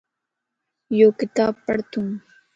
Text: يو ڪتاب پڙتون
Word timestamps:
يو 0.99 1.07
ڪتاب 1.19 1.53
پڙتون 1.67 2.07